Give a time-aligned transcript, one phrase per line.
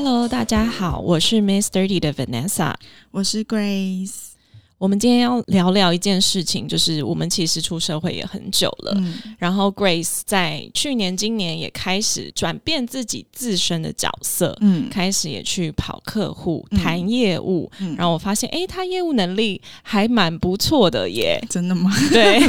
[0.00, 2.72] Hello，大家好，我是 Miss Thirty 的 Vanessa，
[3.10, 4.37] 我是 Grace。
[4.78, 8.96] 我们今天要聊聊一件事情，就是我们其实出社会也很久了，
[9.36, 21.90] 然后 Grace 在去年、今年也开始转变自己自身的角色，嗯，开始也去跑客户、谈业务，然后我发现，哎，他业务能力还蛮不错的耶，真的吗？
[22.12, 22.40] 对，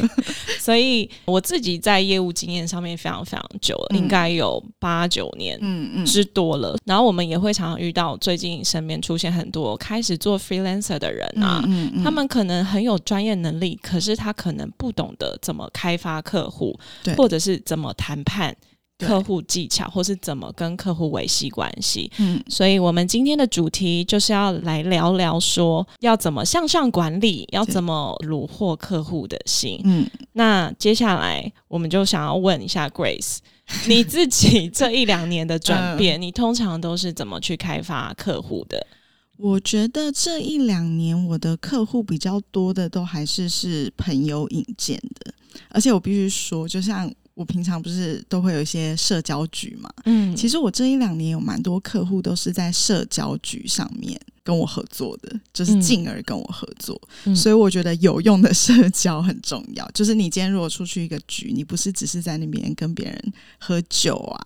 [0.59, 6.05] 所以我自己在业务经验上面非常非常久了，应该有八九年，嗯嗯。
[6.05, 6.77] 之多了。
[6.85, 11.63] 然后我们也会常常遇到最近身边出现很多开始做 freelancer 的人啊，
[12.03, 12.18] 他们。
[12.19, 16.77] 们可能很有专业能力，可是他可能不懂得怎么开发客户，
[17.15, 18.53] 或者是怎么谈判
[18.97, 22.11] 客户技巧，或是怎么跟客户维系关系。
[22.17, 29.79] 嗯，所以我们今天的主题就是要来聊聊，说要怎么向上管理，要怎么虏获客户的心。
[29.85, 33.37] 嗯，那接下来我们就想要问一下 Grace，
[33.87, 38.85] 你自己这一两年的转变，你通常都是怎么去开发客户的？
[39.39, 45.33] 我觉得这一两年我的客户比较多的都还是是朋友引荐的，
[45.69, 54.19] 而且我必须说，就像我平常不是都会有一些社交局嘛，嗯，其实我这一两年有蛮多客户都是在社交局上面。
[54.41, 56.99] 跟我合作的，就是进而跟我合作，
[57.35, 59.87] 所以我觉得有用的社交很重要。
[59.93, 64.41] 就是你今天如果出去一个局，你不是只是在那边跟别人喝酒啊、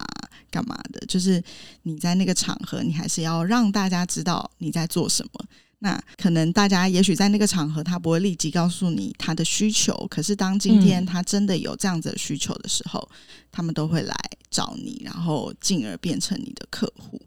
[0.53, 1.43] 干嘛的，就是
[1.81, 5.45] 你在那个场合，你还是要让大家知道你在做什么。
[5.79, 13.09] 那可能大家也许在那个场合，他不会立即告诉你他的需求，可是当今天他真的有这样子的需求的时候，
[13.51, 14.15] 他们都会来
[14.49, 17.19] 找你，然后进而变成你的客户。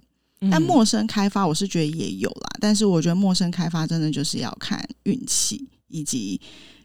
[0.51, 2.49] 但陌生开发，我是觉得也有啦。
[2.61, 6.41] 但是我觉得陌生开发真的就是要看运气，以及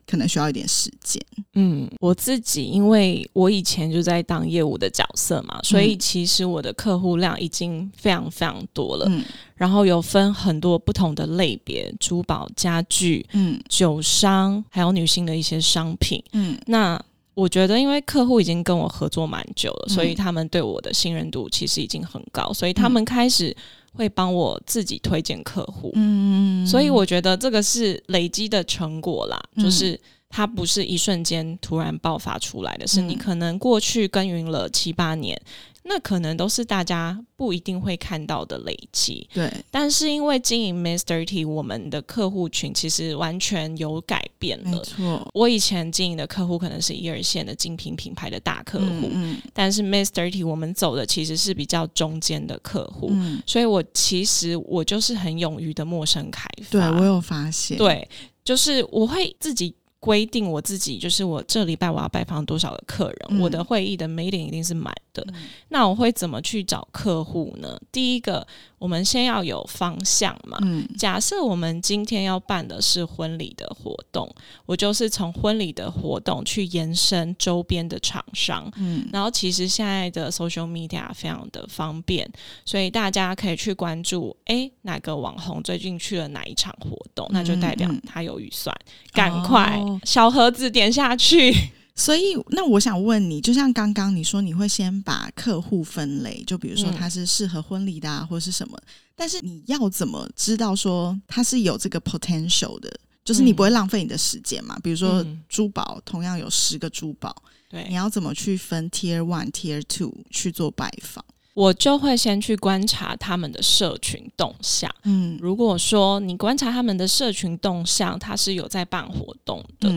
[0.08, 1.22] 可能需要一点时间。
[1.54, 9.06] 嗯，我自己因为我以前就在当业务的角色嘛，所以其实我的客户量已经非常非常多了。
[9.10, 9.24] 嗯，
[9.56, 16.24] 然后有分很多不同的类别，珠宝、家具、嗯，酒商，还有女性的一些商品。
[16.34, 17.02] 嗯，那。
[17.34, 23.56] 我觉得，因为客户已经跟我合作蛮久了，所以他们对我的信任度其实已经很高，所以他们开始
[23.94, 25.92] 会帮我自己推荐客户。
[25.96, 30.00] 嗯，所以我觉得这个是累积的成果啦，就是
[30.32, 35.40] 它不是一瞬间突然爆发出来的，是你可能过去耕耘了七八年。
[35.84, 39.52] 那可能都是大家不一定会看到的累积，对。
[39.72, 44.70] 但是因为经营 Mister T，我们的客户群其实完全有改变了。
[44.70, 56.70] 没错，我以前经营的客户可能是一二线的精品品牌的大客户，嗯，但是 Mister T 我们走的其实是比较中间的客户，嗯，所以我其实我就是很勇于的陌生开发。
[56.70, 58.08] 对我有发现，对，
[58.46, 59.74] 就是我会自己。
[60.02, 65.26] 规定我自己就是我这礼拜我要拜访多少个客人，我的会议的 meeting 一定是满的。
[65.70, 67.80] 那我会怎么去找客户呢？
[67.94, 68.46] 第一个。
[68.82, 70.58] 我们先要有方向嘛。
[70.64, 74.28] 嗯，假设我们今天要办的是婚礼的活动，
[74.66, 78.68] 我就是从婚礼的活动去延伸周边的厂商。
[78.78, 82.28] 嗯，然后其实现在的 social media 非常的方便，
[82.66, 88.76] 所以大家可以去关注，哎，哪个网红最近去了哪一场活动，那就代表他有预算，
[89.14, 91.54] 赶快小盒子点下去。
[91.94, 98.80] 所以，那我想问你，就像刚刚你说，你会先把客户分类，就比如说他是适合婚礼的，啊，或者是什么？
[99.16, 102.92] 但是你要怎么知道说他是有这个 potential 的？
[103.24, 104.80] 就是你不会浪费你的时间嘛？
[104.82, 107.36] 比如说珠宝，同样有十个珠宝，
[107.70, 111.24] 对，你要怎么去分 tier one、tier two 去做拜访？
[111.54, 114.90] 我就会先去观察他们的社群动向。
[115.04, 119.90] 嗯，如果说你观察他们的社群动向，他是有在办活动的。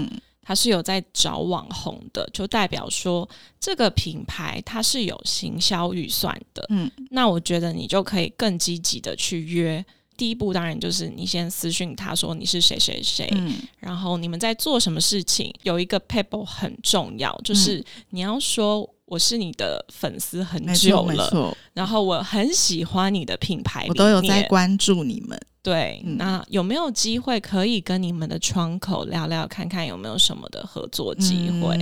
[0.46, 3.26] 他是有在找网红的，就代表说
[3.58, 6.62] 这个品牌它是有行销预算的。
[6.68, 9.82] 嗯，那我觉得你就可以更积极的去约。
[10.18, 15.50] 第一步当然就是你先私讯他说你是谁谁谁，嗯然后你们在做什么事情。
[15.62, 25.38] 有一个 people 很重要，就是你要说我是你的粉丝很久了，然后我很喜欢你的品牌，我都有在关注你们。
[25.62, 31.78] 对，那有没有机会可以跟你们的窗口聊聊，看看有没有什么的合作机会？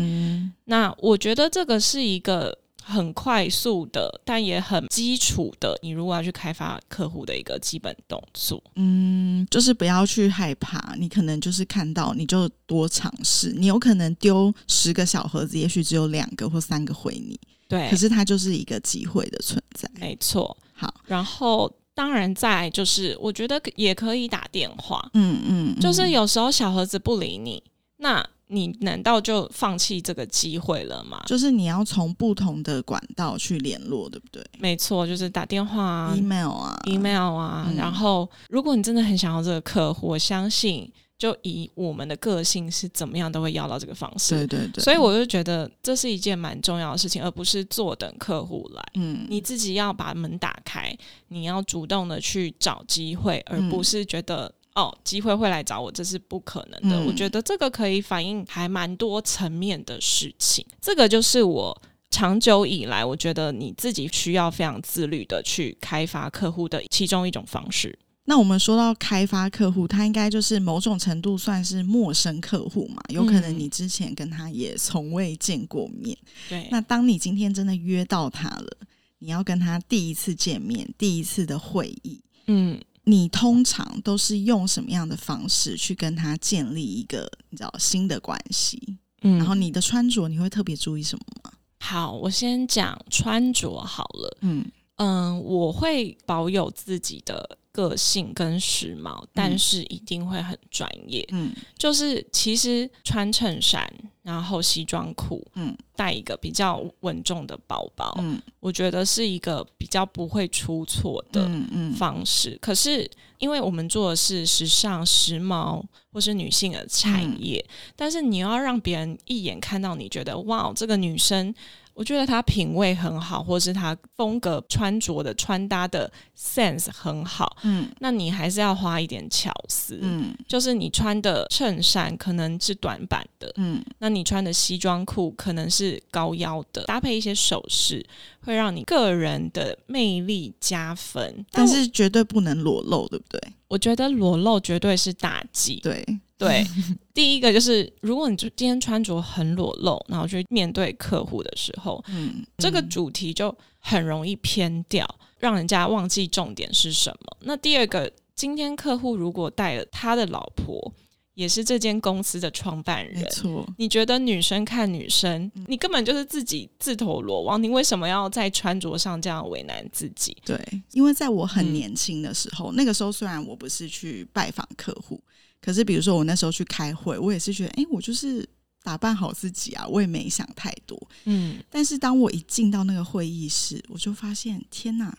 [0.67, 8.63] 那我觉得这个是一个很快速的，但也很基础的，你如果要去开发客户的一个基本动作。
[8.77, 17.39] 嗯，就是不要去害怕，你可能就是看到你就多尝试，你有可能丢十个小盒子，也许只有两个或三个回你。
[17.69, 19.91] 对，可是它就是一个机会的存在。
[19.95, 20.57] 没错。
[20.75, 25.09] 好，然后当然在就是，我觉得也可以打电话。
[25.15, 27.63] 嗯嗯，就是有时候小盒子不理你，
[27.99, 28.29] 那。
[28.53, 31.23] 你难道就放弃这个机会了吗？
[31.27, 34.45] 就是你要从不同的管道去联络，对不对？
[34.59, 37.73] 没错，就是打电话、email 啊、email 啊。
[37.75, 44.47] 然后，如果你真的很想要这个客户，我相信，就以我们的个性是怎么样都会要到这个方式。
[44.47, 44.85] 对对对。
[44.85, 48.85] 所以我就觉得这是一件蛮重要的事情，而不是坐等客户来。
[48.95, 50.95] 嗯，你自己要把门打开，
[51.29, 54.53] 你要主动的去找机会，而不是觉得。
[54.75, 56.99] 哦，机会会来找我，这是不可能的。
[57.05, 60.65] 我觉得这个可以反映还蛮多层面的事情。
[60.81, 67.99] 这个就是我长久以来，我觉得你自己需要非常自律的去开发客户的其中一种方式。
[68.25, 73.03] 那我们说到开发客户，他应该就是某种程度算是陌生客户嘛？
[73.09, 76.17] 有可能你之前跟他也从未见过面。
[76.49, 76.69] 对。
[76.71, 78.77] 那当你今天真的约到他了，
[79.19, 82.81] 你要跟他第一次见面，第一次的会议，嗯。
[83.05, 88.99] 你通常都是用什么样的方式去跟他建立一个你知道新的关系？
[89.23, 91.53] 嗯，然后你的穿着你会特别注意什么吗？
[91.81, 94.39] 好，我先讲穿着好了。
[94.43, 94.65] 嗯
[94.97, 97.59] 嗯，我会保有自己的。
[97.73, 101.27] 个性跟时髦，但是一定会很专业。
[101.33, 103.91] 嗯，就是其实穿衬衫，
[104.23, 111.51] 然后西装裤，嗯，带一个比较稳重的包包，嗯，我觉得是一个比较不会出错的
[111.97, 112.59] 方式。
[112.61, 115.83] 可是因为我们做的是时尚、时髦
[116.13, 117.65] 或是女性的产业，
[117.97, 121.55] 但是你要让别人一眼看到，你觉得哇，这个女生。
[121.95, 127.57] 我觉得他品味很好，或是他风格穿着的穿搭的 sense 很好。
[127.63, 129.99] 嗯，那你还是要花一点巧思。
[130.01, 133.53] 嗯，就是你穿的衬衫可能是短版的。
[133.57, 138.05] 嗯，那你穿的西装裤可能是高腰的，搭配一些首饰，
[138.45, 141.45] 会让你个人的魅力加分。
[141.51, 143.41] 但是绝对不能裸露，对不对？
[143.69, 145.77] 我觉得裸露绝对是大忌。
[145.77, 146.05] 对。
[146.39, 146.67] 对，
[147.15, 157.37] 第一个就是，如果你就今天穿着很裸露，然后去面对客户的时候，嗯，这个主题就很容易偏掉，让人家忘记重点是什么。
[157.43, 160.93] 那第二个，今天客户如果带了他的老婆，
[161.35, 170.37] 也是这间公司的创办人，没错，你觉得女生看女生，你根本就是自己自投罗网，你为什么要在穿着上这样为难自己？
[170.45, 170.59] 对，
[170.93, 175.23] 因为在我很年轻的时候，那个时候虽然我不是去拜访客户。
[175.65, 178.45] 可是，比如说我那时候去开会，我也是觉得，哎，我就是
[178.83, 181.01] 打扮好自己啊，我也没想太多。
[181.23, 185.17] 嗯，但是当我一进到那个会议室，我就发现，天哪，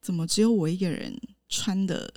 [0.00, 1.14] 怎么只有我一个人
[1.50, 2.10] 穿的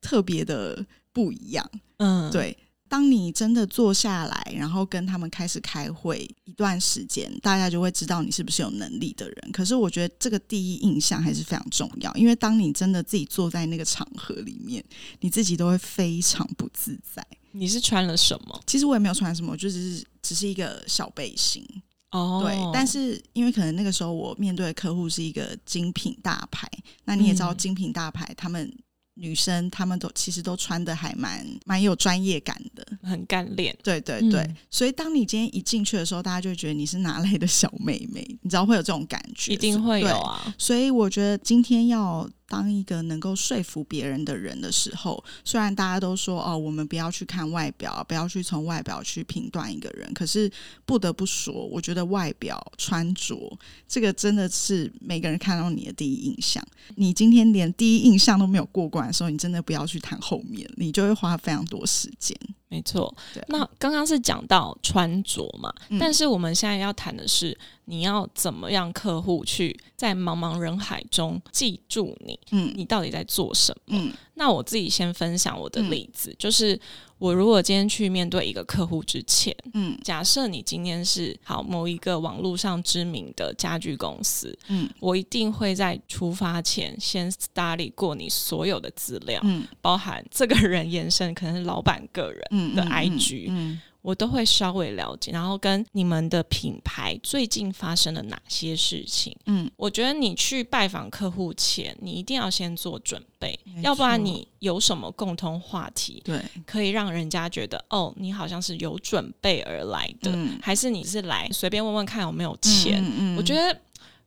[0.00, 1.68] 特别的不一样？
[1.96, 2.56] 嗯，对。
[2.90, 9.52] 当你真的坐下来，然后跟他们开始开会一段时间，大家就会知道你是不是有能力的人。
[9.52, 14.84] 可是我觉得这个第一印象还是非常重要，因为当你真的自己坐在那个场合里面，
[15.20, 17.24] 你自己都会非常不自在。
[17.52, 18.60] 你是穿了什么？
[18.66, 21.64] 其实我也没有穿什么，就只是只是一个小背心
[22.10, 22.42] 哦。
[22.44, 26.68] 对，但是因为可能那个时候我面对的客户是一个精品大牌，
[27.04, 28.68] 那你也知道精品大牌他们。
[29.14, 33.76] 女生她们都其实都穿的还蛮蛮有专业感的，很干练。
[33.82, 38.26] 对对对，所以当你今天一进去的时候，大家就觉得你是哪来的小妹妹？
[38.42, 40.54] 你知道会有这种感觉，一定会有啊。
[40.58, 42.28] 所以我觉得今天要。
[42.50, 50.50] 当一个能够说服别人的人的时候，虽然大家都说哦，我们不要去看外表，不要去从外表去评断一个人，可是
[50.84, 56.60] 不得不说，我觉得外表穿着这个真的是每个人看到你的第一印象。
[56.96, 62.36] 你今天连第一印象都没有过关的时候，你真的不要去谈后面，你就会花非常多时间。
[62.70, 63.12] 没错，
[63.48, 73.98] 那刚刚是讲到穿着嘛，但是我们现在要谈的是，你要怎么样客户去在茫茫人海中记住你，嗯，你到底在做什么？
[73.98, 76.80] 嗯，那我自己先分享我的例子，就是。
[77.20, 93.78] 我如果今天去面对一个客户之前，嗯，假设你今天是好某一个网络上知名的家具公司，嗯，我一定会在出发前先 study 过你所有的资料，嗯，包含这个人延伸可能是老板个人的 IG，嗯。
[94.02, 99.36] 我都会稍微了解，然后跟你们的品牌最近发生了哪些事情。
[99.46, 113.04] 嗯，我觉得你去拜访客户前，你一定要先做准备，要不然你有什么共同话题，对，可以让人家觉得哦，你好像是有准备而来的，还是你是来随便问问看有没有钱？
[113.36, 113.78] 我觉得。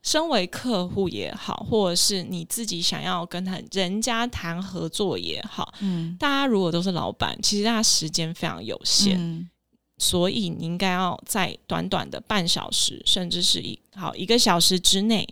[0.04, 9.48] 身为客户也好，或者是你自己想要跟他人家谈合作也好，嗯，大家如果都是老板，其实大家时间非常有限，
[9.98, 15.26] 所以你应该要在短短的半小时，甚至是一好一个小时之内，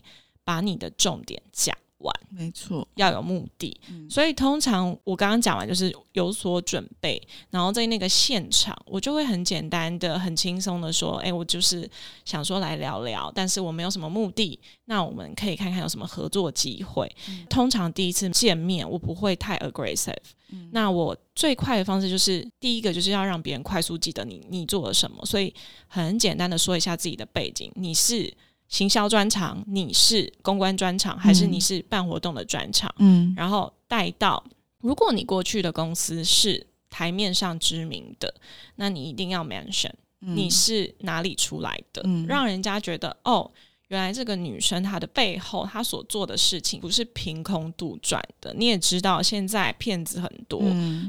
[0.44, 2.14] 把你的重点讲完。
[2.30, 3.78] 没错，要有目的，
[4.08, 11.88] 所以通常我刚刚讲完就是有所准备，然后在那个现场，我就会很简单的、很轻松的说：“哎，我就是
[12.24, 17.14] 想说来聊聊，但是我没有什么目的，那我们可以看看有什么合作机会。”
[17.50, 20.16] 通常第一次见面，我不会太 aggressive，
[20.70, 25.54] 那我最快的方式就是第一个就是要让别人快速记得你你做了什么，所以
[25.86, 28.32] 很简单的说一下自己的背景，你是。
[28.68, 32.90] 行销专场，你是公关专场，还是你是办活动的专场？
[33.00, 34.42] 嗯，然后带到，
[34.78, 38.34] 如果你过去的公司是台面上知名的，
[38.76, 39.90] 那你一定要 mention
[40.20, 43.50] 你是哪里出来的，让人家觉得哦，
[43.92, 48.52] 原来这个女生她的背后她所做的事情不是凭空杜撰的。
[48.54, 50.62] 你也知道现在骗子很多，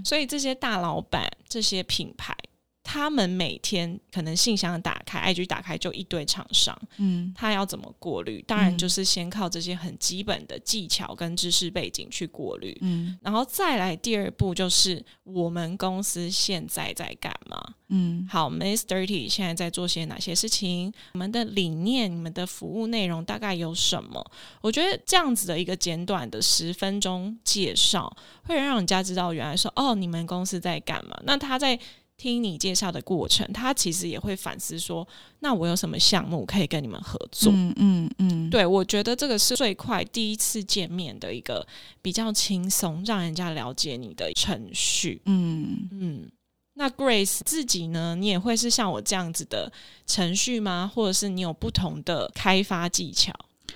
[0.03, 2.35] 所以这些大老板、这些品牌。
[2.83, 8.43] 他们每天可能信箱打开，IG 打开就一堆厂商，嗯，他要怎么过滤？
[8.45, 17.73] 当然就是先靠这些很基本的技巧跟知识背景去过滤，嗯，然后再来第二步就是我们公司现在在干嘛？
[17.87, 20.91] 嗯，好，Miss Thirty 现在在做些哪些事情？
[21.13, 24.23] 我们的理念、你们的服务内容大概有什么？
[24.61, 28.13] 我觉得这样子的一个简短的十分钟介绍，
[28.43, 31.17] 会让人家知道原来说哦，你们公司在干嘛？
[31.23, 31.79] 那他在。
[32.23, 35.05] 听你介绍的过程，他其实也会反思说
[35.39, 41.67] ：“那我有什么项目可以跟你们合作？”嗯嗯嗯，对我觉得这个是最快第一次见面的一个
[42.01, 45.21] 比较轻松，让人家了解你的程序。
[45.25, 46.31] 嗯嗯，
[46.75, 48.15] 那 Grace 自己呢？
[48.15, 49.69] 你也会是像我这样子的
[50.07, 50.89] 程序吗？
[50.95, 53.33] 或者是你有不同的开发技巧？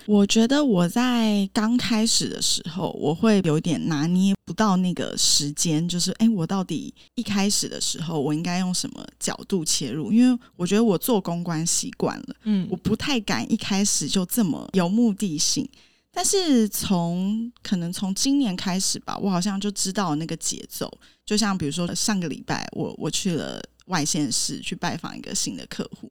[0.08, 10.10] 我觉得我在刚开始的时候，我会有点拿捏不到那个时间，就是哎，我到底一开始的时候，我应该用什么角度切入？
[10.10, 15.68] 因为我觉得我做公关习惯了，嗯，我不太敢一开始就这么有目的性。
[16.10, 20.90] 但是从可能从今年开始吧，我好像就知道那个节奏。
[21.26, 26.10] 就像比如说上个礼拜，我我去了外县市去拜访一个新的客户。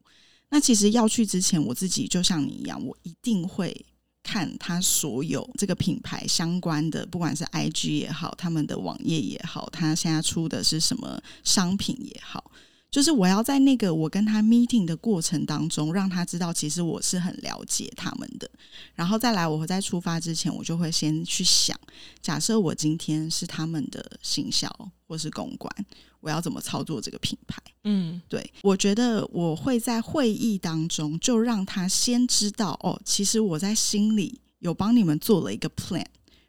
[0.49, 3.85] 那其实要去之前，我自己就像你一样，我一定会
[4.23, 12.51] 看他所有这个品牌相关的，不管是 IG 也好，他们的网页也好，他现在出的是什么商品也好。
[12.89, 18.49] 就是我要在那个我跟他 meeting 的过程当中，让他知道其实我是很了解他们的。
[18.95, 21.77] 然后再来，我在出发之前，我就会先去想，
[22.21, 24.73] 假设我今天是他们的行销
[25.05, 25.69] 或是公关，
[26.19, 27.61] 我要怎么操作这个品牌？
[27.83, 36.05] 嗯，对，我觉得我会在会议当中就让他先知道，哦，其实我在心里有帮你们做了一个 plan。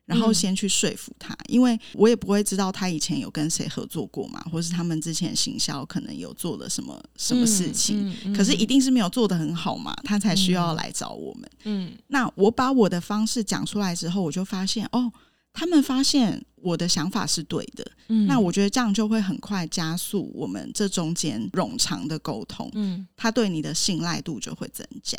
[0.09, 11.51] 然后先去说服他，因为我也不会知道他以前有跟谁合作过嘛，或是他们之前行销可能有做了什么什么事情，可是一定是没有做的很好嘛，他才需要来找我们。
[11.65, 15.13] 嗯，那我把我的方式讲出来之后，我就发现哦，
[15.59, 17.85] 他们发现我的想法是对的。
[18.09, 22.71] 嗯，那我觉得这样就会很快加速我们这中间冗长的沟通。
[22.75, 25.19] 嗯，他对你的信赖度就会增加。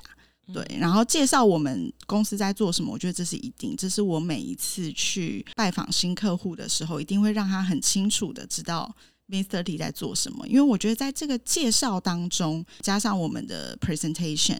[0.54, 3.76] 对，然后介绍我们公司在做什么，我觉得这是一定。
[3.76, 8.92] 这是我每一次去拜访新客户的时候，一定会让他很清楚的知道
[9.28, 9.62] Mr.
[9.62, 10.48] T 在做什么。
[10.48, 14.60] 因为我觉得在这个介绍当中，加上我们的 presentation，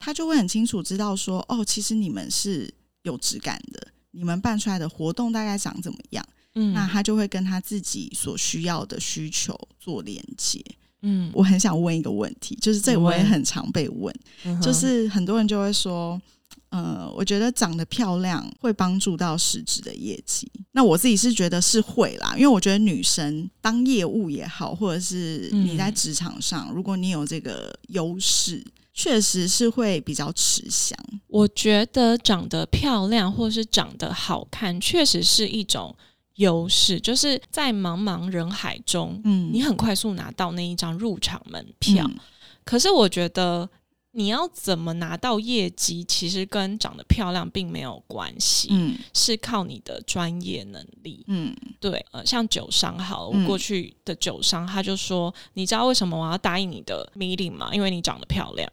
[0.00, 6.24] 他就会很清楚知道说，哦，其实你们是有质感的，你们办出来的活动大概长怎么样。
[6.54, 10.62] 嗯，那他就会跟他自己所需要的需求做连接。
[11.00, 14.14] 嗯，我很想问一个问题，就是这我也很常被问，
[14.60, 16.20] 就是很多人就会说，
[16.68, 20.48] 呃，我觉得长得漂亮会帮助到实质的业绩。
[20.72, 30.96] 那我自己是觉得是会啦，因为我觉得女生当业务也好，或者是你在职场上，如果你有这个优势，确实是会比较吃香。
[31.32, 35.96] 我觉得长得漂亮或是长得好看，确实是一种。
[36.36, 42.10] 优势就是在茫茫人海中，嗯，你很快速拿到那一张入场门票。
[42.64, 43.68] 可是我觉得
[44.12, 57.68] 你要怎么拿到业绩，其实跟长得漂亮并没有关系，嗯，是靠你的专业能力，嗯，对，呃，像酒商好，我过去的酒商他就说，你知道为什么我要答应你的 meeting 吗？
[57.74, 58.72] 因为你长得漂亮，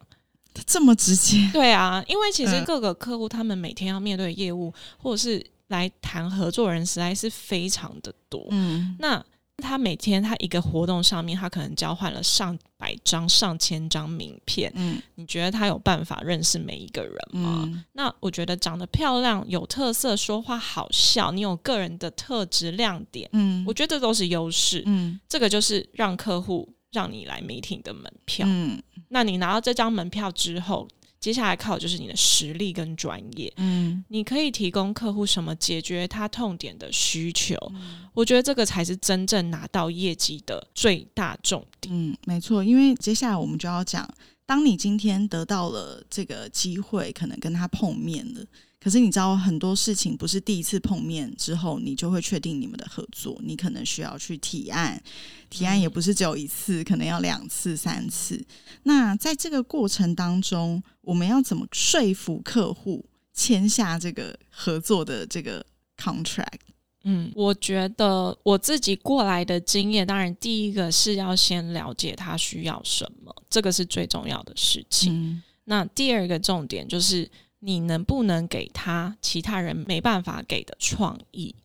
[0.65, 1.49] 这么直接？
[1.53, 5.45] 对啊，因为其实各个客户他们每天要面对业务或者是。
[5.69, 9.23] 来谈合作人实在是非常的多，嗯，那
[9.57, 14.71] 他每天他一个活动上面，他可能交换了上百张、上千张名片。
[14.73, 17.69] 嗯，你觉得他有办法认识每一个人吗？
[17.93, 24.81] 那我觉得长得漂亮、有特色、说话好笑，你有个人的特质亮点，嗯，我觉得这都是优势。
[24.87, 28.45] 嗯，这个就是让客户让你来 meeting 的门票。
[28.49, 30.87] 嗯，那你拿到这张门票之后。
[31.19, 37.57] 接下来靠的就是你的实力跟专业，嗯，你可以提供客户什么解决他痛点的需求，
[38.13, 41.93] 我觉得这个才是真正拿到业绩的最大重点。
[41.93, 44.09] 嗯，没错，因为接下来我们就要讲，
[44.45, 48.45] 当你今天得到了这个机会，可能跟他碰面了。
[48.81, 55.03] 可是你知道很多事情不是第一次碰面之后你就会确定你们的合作，你可能需要去提案，
[55.49, 58.41] 提案也不是只有一次，可能要两次、三次。
[58.83, 65.65] 那在这个过程当中，我们要怎么说服客户签下这个合作的这个
[65.97, 66.61] contract？
[67.03, 75.43] 嗯，我觉得我自己过来的经验，当然第一个是要先了解他需要什么，这个是最重要的事情。
[75.65, 77.29] 那第二个重点就是。
[77.59, 81.55] 你能不能给他其他人没办法给的创意？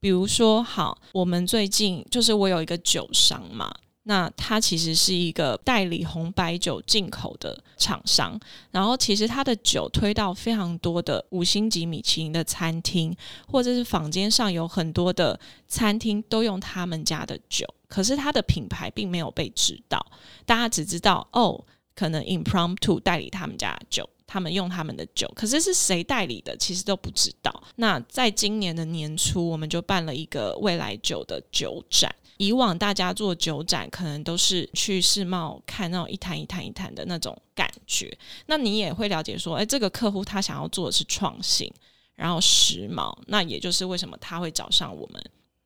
[0.00, 8.38] 比如说，好，我们最近就是我有一个酒商嘛，那他其实是一个代理红白酒进口的厂商，
[8.70, 20.04] 然后其实他的酒推到非常多的五星级米其林的餐厅，或者是坊间上有很多的餐厅都用他们家的酒，可是他的品牌并没有被知道，
[20.44, 24.08] 大家只知道哦，可能 impromptu 代理他们家的酒。
[24.26, 27.62] 他们用他们的酒，可是是谁代理的，其实都不知道。
[27.76, 32.12] 那在今年的年初，我们就办了一个未来酒的酒展。
[32.38, 38.16] 以往大家做酒展，可能都是去世贸看那种一坛一坛一坛的那种感觉。
[38.46, 41.70] 那你也会了解说，哎，这个客户他想要做的是创新，
[42.16, 43.16] 然后时髦。
[43.26, 45.22] 那也就是为什么他会找上我们，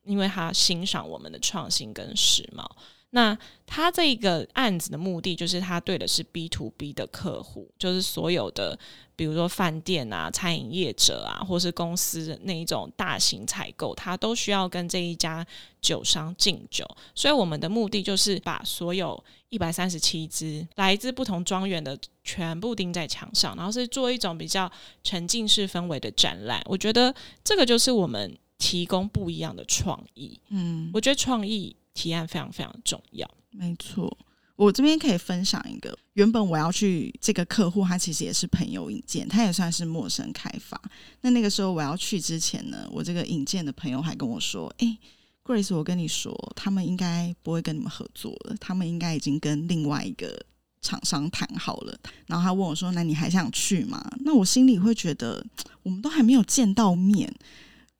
[0.09, 2.65] 因为他欣赏我们的创新跟时髦。
[3.11, 3.35] 那
[3.65, 8.77] 他这个案子的目的，就是他对的是 B to B 的客户，就是所有的，
[9.15, 15.43] 比如说饭店啊、餐饮业者啊，或是公司那一种大型采购，他都需要跟这一家
[15.81, 16.85] 酒商敬酒。
[17.15, 24.71] 所以我们的目的就是把所有一百三十七支来自不同庄园的全部钉在墙上，然后是做一种比较
[25.03, 26.61] 沉浸式氛围的展览。
[26.65, 27.11] 我觉得
[27.43, 30.39] 这个就是我们提供不一样的创意。
[30.49, 31.75] 嗯，我觉得创意。
[31.95, 34.15] 提案非常非常重要，没错。
[34.55, 40.81] 我这边可以分享一个，原本我要去这个客户，他其实也是朋友引荐，他也算是陌生开发。
[41.19, 44.97] 那那个时候我要去之前呢，我这个引荐的朋友还跟我说：“哎
[45.43, 50.41] ，Grace，我跟你说，他们应该不会跟你们合作了，他们应该已经跟另外一个
[50.81, 55.45] 厂商谈好了。”然后他问我说：“那你还想去吗？”那我心里会觉得，
[55.83, 57.33] 我们都还没有见到面。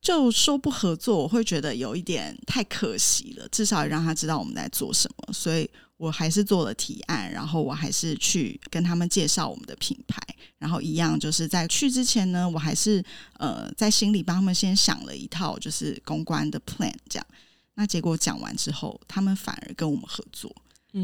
[0.01, 3.47] 就说不合作，我会觉得有一点太可惜了。
[3.49, 10.21] 至少让他知道我们在做什么，所以我还是做了提案，然后我还是去跟他们介绍我们的品牌。
[10.57, 13.03] 然后一样就是在去之前呢，我还是
[13.37, 16.93] 呃在心里帮他们先想了一套就是公关的 plan。
[17.09, 17.27] 这样，
[17.75, 20.49] 那结果讲完之后，他们反而跟我们合作，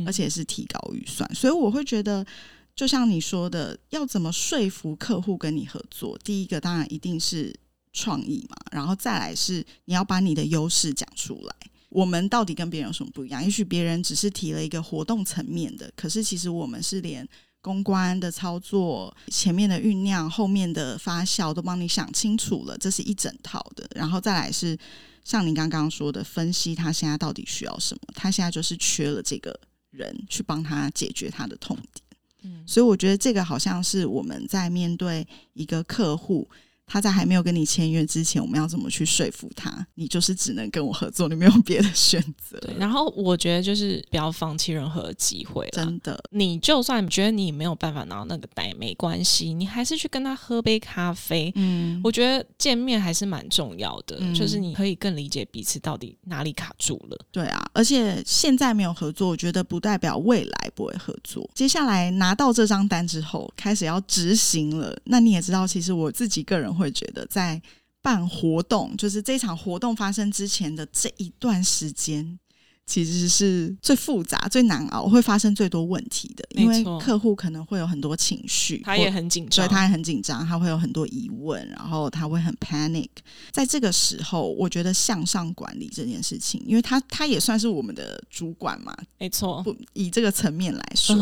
[0.06, 1.30] 而且是提高预算。
[1.36, 2.26] 所以我会觉得，
[2.74, 6.18] 就像你说的，要怎么说服客户跟你合作？
[6.24, 7.54] 第一个当然一定是。
[7.96, 11.56] 创意嘛，然后再来是你要把你的优势讲出来。
[11.90, 13.42] 我们到底跟别人有什么不一样？
[13.42, 17.26] 也许别人只是提了一个活动层面的，可是其实我们是连
[17.62, 23.88] 公关的操作、前面的酝酿、后面的发酵都帮你想清楚了，这是一整套的。
[23.96, 24.78] 然后再来是
[25.24, 29.58] 像您刚刚说的，分析他现在到底需要什么，他现在就是缺了这个
[29.92, 32.06] 人去帮他解决他的痛点。
[32.44, 36.46] 嗯，所以我觉得这个好像是我们在面对一个客户。
[36.88, 39.86] 他在还没有跟你签约之前，我们要怎么去说服他？
[39.96, 42.60] 你就是只能跟我合作，你没有别的选择。
[42.60, 45.68] 对，然后我觉得就是不要放弃任何机会。
[45.72, 51.52] 真的，你就算觉得你没有办法拿到那个单，没关系，你还是去跟他喝杯咖啡。
[51.56, 57.18] 嗯，我觉得见面还是蛮重要的，就是你可以更理解彼此到底哪里卡住了。
[57.32, 61.50] 对啊，而且现在没有合作，我觉得不代表未来不会合作。
[61.56, 64.96] 接下来拿到这张单之后，开始要执行了。
[65.06, 66.75] 那你也知道，其实我自己个人。
[66.76, 67.62] 会觉得在
[68.02, 72.40] 办活动，就是这场活动发生之前的这一段时间。
[72.86, 76.46] 其实是最复杂、最难熬，会发生最多问题的。
[76.52, 83.10] 因为客户可能会有很多情绪，他也很紧张，对，他也很紧张，他会有很多疑问，然后他会很 panic。
[83.52, 89.64] 在这个时候，我觉得向上管理这件事情，因为他他也算是我们的主管嘛，没错。
[89.64, 91.16] 不以这个层面来说，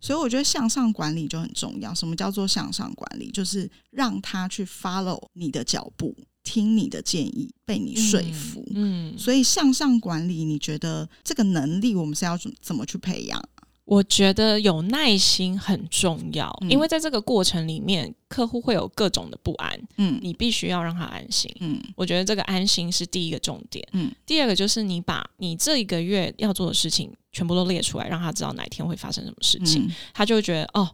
[0.00, 1.92] 所以我觉得向上管理就很重要。
[1.92, 3.30] 什么叫做向上管理？
[3.32, 6.16] 就是让他去 follow 你的脚步。
[6.48, 8.64] 听你的建议，被你说服。
[8.74, 13.38] 嗯，所以向上管理，你觉得这个能力我们是要怎怎么去培养？
[13.84, 30.88] 我觉得有耐心很重要，因为在这个过程里面，客户会有各种的不安，嗯，你必须要让他安心，嗯，我觉得这个安心是第一个重点，嗯，第二个就是你把你这一个月要做的事情全部都列出来，让他知道哪一天会发生什么事情，他就会觉得哦。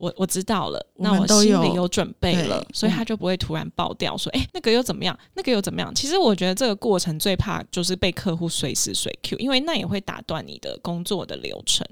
[0.00, 5.16] 我我知道了，那我心里有准备了，所以他就不会突然爆掉说：“哎，那个又怎么样？
[5.34, 11.86] 那个又怎么样？”其实我觉得这个过程最怕就是被客户随时随 Q，因为那也会打断你的工作的流程。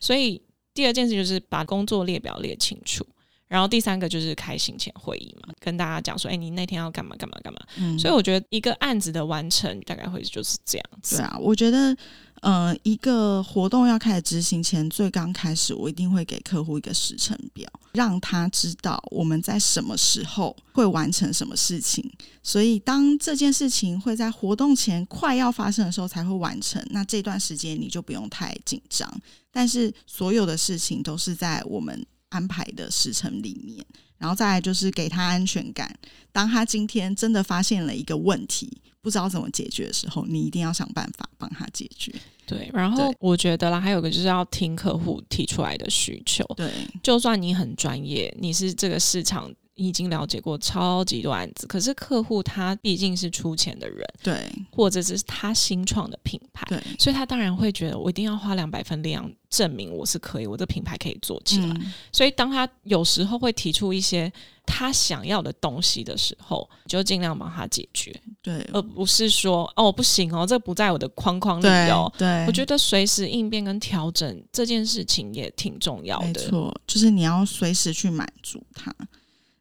[0.00, 0.40] 所以
[0.72, 3.06] 第二件事就是把工作列表列清楚，
[3.46, 7.60] 然后第三个就是开行前会议嘛，跟大家讲说：“哎，你那天要干嘛干嘛干嘛。”
[8.00, 11.18] 所以我觉得一个案子的完成大概会就是这样子。
[11.18, 11.94] 对啊，我觉得。
[12.40, 22.10] 呃，一个活动要开始执行前，最刚开始，我一定会给客户一个时程表，让他知道我们在什么时候会完成什么事情。
[22.42, 29.08] 所以，当这件事情会在活动前快要发生的时候才会完成，那这段时间你就不用太紧张。
[29.52, 33.84] 但是，所有的事情都是在我们安排的时程里面。
[34.16, 35.98] 然后再来就是给他安全感。
[36.30, 38.70] 当他今天真的发现了一个问题，
[39.02, 42.14] 不知道怎么解决的时候，你一定要想办法帮他解决。
[42.46, 46.44] 对，然后我觉得啦，还有个就是要听客户提出来的需求。
[46.56, 46.70] 对，
[47.02, 49.52] 就算你很专业，你是这个市场。
[49.76, 54.38] 已经了解过超级多案子，可是客户他毕竟是出钱的人，对，
[54.70, 61.74] 或者是他新创的品牌，对，所以他当然会觉得我一定要花两百分力量证明我是可以，我的品牌可以做起来。
[62.12, 64.30] 所以当他有时候会提出一些
[64.72, 72.10] 他想要的东西的时候，就尽量帮他解决，对，而不是说哦不行哦，这不在我的框框里哦。
[72.16, 78.94] 对，我觉得随时应变跟调整这件事情也挺重要的，没错，就是你要随时去满足他。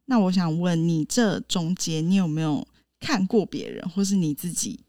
[0.05, 2.65] 那我想问你，这中间你有没有
[2.99, 4.79] 看过别人，或是你自己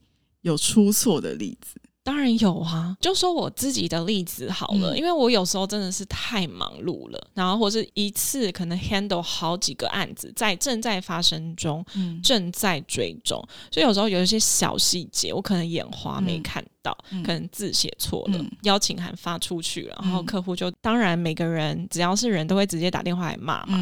[0.42, 1.80] 有出错的例子？
[2.10, 11.86] 当然有啊，就说我自己的例子好了，因为我有时候真的是太忙碌了，然后或是一次可能 handle 好几个案子在正在发生中，
[12.20, 16.92] 正在追踪，所以有时候有一些小细节，我可能眼花没看到，
[17.24, 23.78] 可能字写错了，邀请函发出去了，然后客户就当然每个人只要是人都会直接打电话来骂嘛。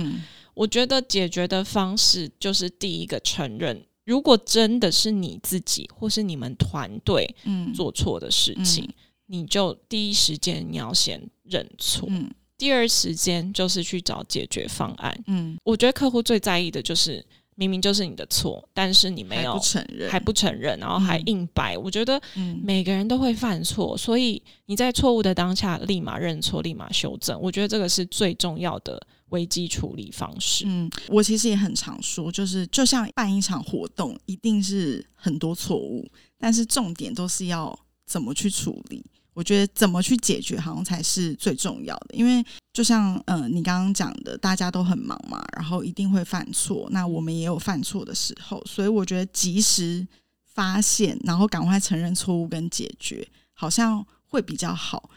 [0.53, 7.29] 我觉得解决的方式就是第一个承认，如果真的是你自己或是你们团队
[7.75, 8.89] 做错的事情，
[9.27, 12.09] 你就第一时间你要先认错，
[12.57, 15.15] 第二时间就是去找解决方案。
[15.27, 17.23] 嗯，我觉得客户最在意的就是
[17.55, 21.77] 明明就是你的错，但是你没有承认，还不承认，然后还硬掰。
[21.77, 22.19] 我觉得
[22.63, 27.39] 每个人都会犯错，所以你在错误的当下立马认错，立马修正。
[27.39, 29.07] 我觉得这个是最重要的。
[29.31, 39.05] 危机处理方式，嗯，我其实也很常说，就是就像办一场活动，一定是很多错误，但是重点都是要怎么去处理。
[39.35, 42.09] 我觉得怎么去解决，好像才是最重要的。
[42.13, 50.05] 因为就像嗯，你刚刚讲的，大家都很忙嘛，然后一定会犯错，那我们也有犯错的时候，所以我觉得及时
[50.45, 55.09] 发现，然后赶快承认错误跟解决，好像会比较好。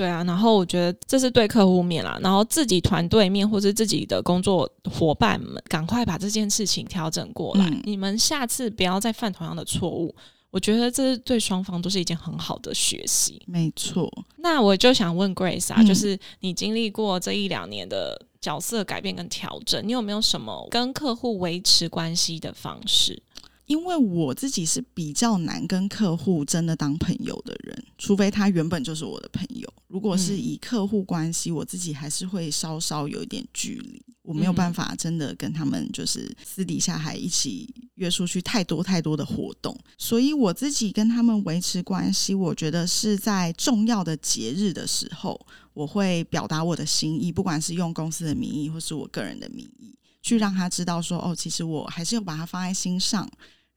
[0.00, 7.68] 对啊，然后我觉得这是对客户面啦，然后自己团队面或是自己的工作伙伴们，赶快把这件事情调整过来。
[7.84, 10.14] 你们下次不要再犯同样的错误，
[10.50, 13.42] 我觉得这是对双方都是一件很好的学习。
[13.46, 23.22] 没错，那我就想问 Grace 啊，就是你经历过这一两年的角色改变跟调整，你有没有什么跟客户维持关系的方式？
[23.70, 29.72] 因为我自己是比较难跟客户真的当朋友的人，除非他原本就是我的朋友。
[29.86, 39.78] 如果是以客户关系，我自己还是会稍稍有一点距离，我没有办法真的跟他们就是私底下还一起约出去太多太多的活动。
[39.96, 45.40] 所以我自己跟他们维持关系，我觉得是在重要的节日的时候，
[45.74, 53.30] 我会表达我的心意，不管是用公司的名义或是我个人的名义，去让他知道说，哦，其实我还是有把他放在心上。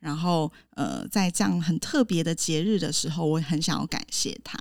[0.04, 4.60] 然后，呃，在这样很特别的节日的时候，我很想要感谢他。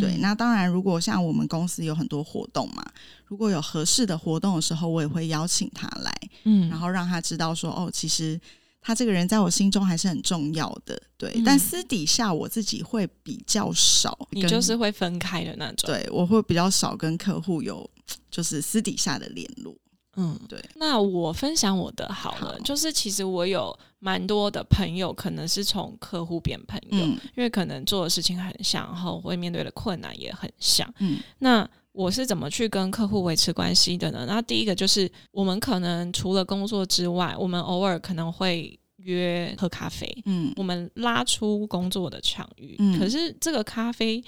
[0.00, 2.84] 对，那当然，如果像我们公司有很多活动嘛，
[3.26, 8.40] 如果有合适的活动的时候，我也会邀请他来，嗯，然后让他知道说，哦，其实
[8.80, 11.00] 他这个人在我心中还是很重要的。
[11.16, 15.88] 对，但私底下我自己会比较少，你就是会分开的那种。
[15.88, 17.88] 对，我会比较少跟客户有
[18.30, 19.76] 就是私底下的联络。
[20.16, 20.58] 嗯，对。
[20.76, 30.92] 那我分享我的好了，就是其实我有蛮多的朋友，可能是从客户变朋友，因为可能做的事情很像，然后会面对的困难也很像。
[30.98, 34.24] 嗯，那我是怎么去跟客户维持关系的呢？
[34.26, 38.78] 那第一个就是我们可能除了工作之外，我们偶尔可能会。
[38.98, 44.24] 约喝咖啡，嗯，我们拉出工作的场域，嗯，可是这个咖啡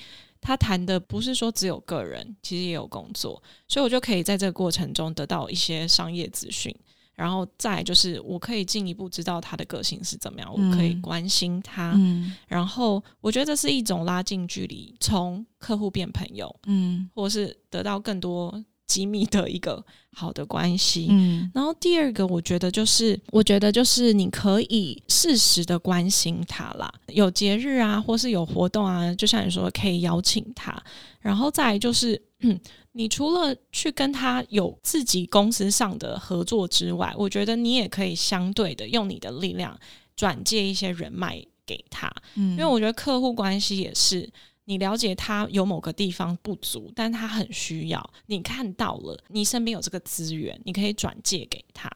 [0.46, 6.72] 他谈的不是说只有个人，其实也有工作，所以我就可以在这个过程中得到一些商业资讯。
[7.16, 11.98] 然后再就是，我可以进一步知道他的个性是怎么样，我可以关心他。
[12.46, 21.08] 然后我觉得这是一种拉近距离，从客户变朋友，嗯，或是得到更多机密的一个好的关系。
[21.10, 30.82] 嗯，然后第二个，我觉得就是，我觉得就是你可以适时的关心他啦，有节日啊，或是有活动啊，就像你说，可以邀请他。
[31.20, 32.20] 然后再就是。
[32.40, 32.60] 嗯，
[32.92, 39.74] 你除了去跟他有自己公司上的合作之外，我觉得你也可以相对的用你的力量
[40.14, 42.12] 转借一些人脉给他。
[42.34, 44.28] 嗯，因为我觉得客户关系也是，
[44.66, 51.90] 你了解他有某个地方不足，但他很需要，你看到了，你身边有这个资源，你可以转借给他。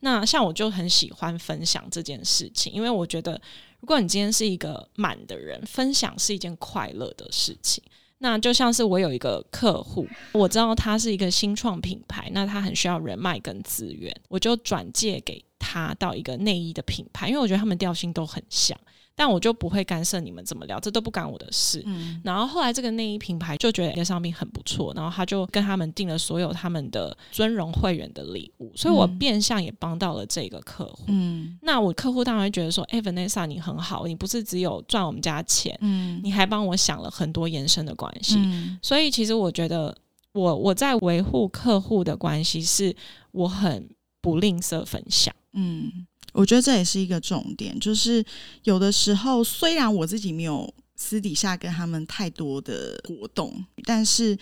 [0.00, 3.40] 那像我就很喜欢分享这件事情，因为我觉得，
[3.80, 7.82] 如果你今天是一个满的人，分享是一件快乐的事情。
[8.22, 18.78] 那就像是我有一个客户，我知道他是一个新创品牌，那他很需要人脉跟资源，我就转借给他到一个内衣的品牌，因为我觉得他们调性都很像。
[19.20, 21.82] 但我就不会干涉你们怎么聊，这都不干我的事。
[21.84, 31.04] 嗯，然后后来这个内衣品牌就觉得这个商品很不错，然后他就跟他们订了所有他们的尊荣会员的礼物，所以我变相也帮到了这个客户。
[31.08, 38.38] 嗯，那我客户当然会觉得说，哎，Vanessa 你很好，你不是只有赚我们家钱，嗯，你还帮我想了很多延伸的关系。
[38.80, 39.94] 所以其实我觉得，
[40.32, 42.96] 我我在维护客户的关系，是
[43.32, 43.86] 我很
[44.22, 45.34] 不吝啬分享。
[45.52, 46.06] 嗯。
[46.32, 48.24] 我觉得这也是一个重点，就是
[48.64, 54.36] 有的时候虽然我自己没有私底下跟他们太多的活动，但是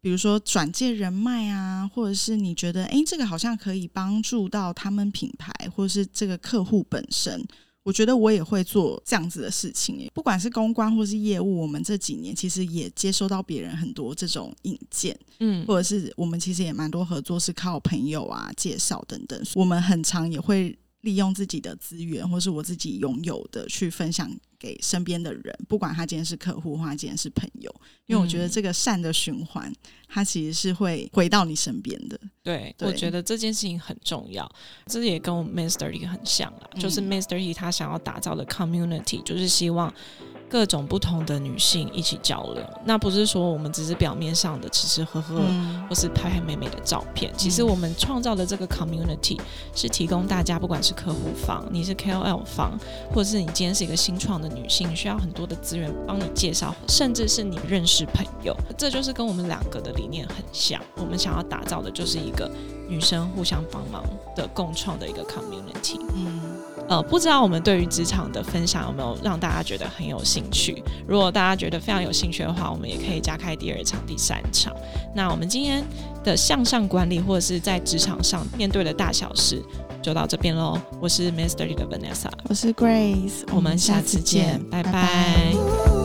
[0.00, 7.46] 比如说转介人脉啊，或者是你觉得哎，这个好像可以帮助到他们品牌，或者是这个客户本身，
[7.82, 10.10] 我觉得我也会做这样子的事情。
[10.12, 20.76] 不管是公关或是业务，我们这几年其实也接收到别人很多这种引荐，嗯，或者是我们其实也蛮多合作是靠朋友啊介绍等等，我们很常也会。
[21.02, 27.74] 利用自己的资源，或是我自己拥有的，去分享给身边的人，不管他今天是客户，或他今天是朋友，
[28.06, 29.72] 因为我觉得这个善的循环，
[30.06, 32.20] 它其实是会回到你身边的。
[32.42, 34.48] 对，我觉得这件事情很重要，
[34.86, 39.92] 这也跟我们 Mister E 很像啊，就是 Mister E 他想要打造的 community，就是希望。
[40.50, 45.44] 各种不同的女性一起交流，那不是说我们只是表面上的吃吃喝喝，
[45.88, 47.32] 或是拍拍美美的照片。
[47.36, 49.38] 其实我们创造的这个 community
[49.76, 52.76] 是提供大家，不管是客户方，你是 KOL 方，
[53.12, 60.80] 或者是你今天是一个新创的女性，需要很多的资源帮你介绍，甚至是你认识朋友，这就是跟我们两个的理念很像。
[60.96, 62.50] 我们想要打造的就是一个
[62.88, 66.00] 女生互相帮忙的共创的一个 community。
[66.14, 66.40] 嗯。
[66.88, 70.82] 呃，不知道我们对于职场的分享有没有让大家觉得很有兴趣？
[71.06, 74.74] 如果大家觉得非常有兴趣的话，我们也可以加开第二场、第三场。
[75.14, 75.84] 那我们今天
[76.24, 79.62] 的向上管理或者是在职场上面对的大小事，
[80.02, 80.78] 就到这边喽。
[81.00, 85.99] 我是 Master 的 Vanessa，我是 Grace，我们下次见，拜拜。